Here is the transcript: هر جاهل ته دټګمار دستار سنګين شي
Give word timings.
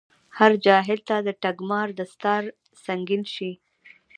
هر 0.37 0.51
جاهل 0.65 0.99
ته 1.07 1.15
دټګمار 1.27 1.87
دستار 1.99 2.43
سنګين 2.85 3.23
شي 3.33 3.51